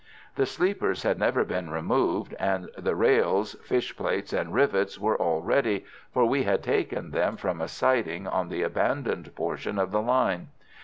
[0.35, 5.43] The sleepers had never been removed, and the rails, fish plates, and rivets were all
[5.43, 10.01] ready, for we had taken them from a siding on the abandoned portion of the
[10.01, 10.47] line.